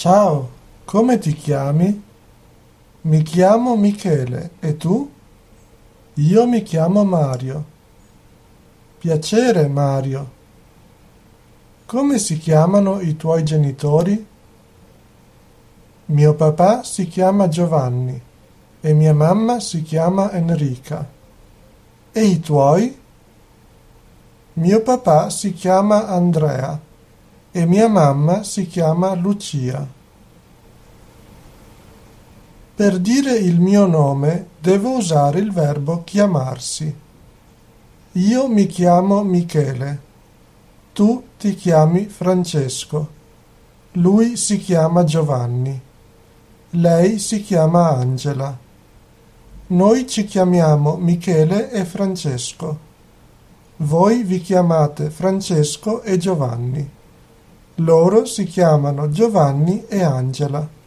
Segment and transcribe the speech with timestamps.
[0.00, 0.48] Ciao,
[0.86, 2.02] come ti chiami?
[3.02, 5.10] Mi chiamo Michele, e tu?
[6.14, 7.64] Io mi chiamo Mario.
[8.96, 10.30] Piacere, Mario.
[11.84, 14.26] Come si chiamano i tuoi genitori?
[16.06, 18.18] Mio papà si chiama Giovanni
[18.80, 21.06] e mia mamma si chiama Enrica.
[22.10, 22.98] E i tuoi?
[24.54, 26.88] Mio papà si chiama Andrea
[27.52, 29.86] e mia mamma si chiama Lucia.
[32.74, 36.94] Per dire il mio nome devo usare il verbo chiamarsi.
[38.12, 40.00] Io mi chiamo Michele.
[40.92, 43.18] Tu ti chiami Francesco.
[43.92, 45.78] Lui si chiama Giovanni.
[46.70, 48.56] Lei si chiama Angela.
[49.66, 52.78] Noi ci chiamiamo Michele e Francesco.
[53.76, 56.98] Voi vi chiamate Francesco e Giovanni.
[57.82, 60.78] Loro si chiamano Giovanni e Angela.